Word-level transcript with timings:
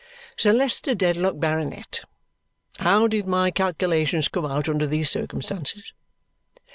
"Sir 0.35 0.51
Leicester 0.51 0.95
Dedlock, 0.95 1.37
Baronet, 1.39 2.05
how 2.79 3.05
did 3.07 3.27
my 3.27 3.51
calculations 3.51 4.29
come 4.29 4.47
out 4.47 4.67
under 4.67 4.87
these 4.87 5.11
circumstances? 5.11 5.93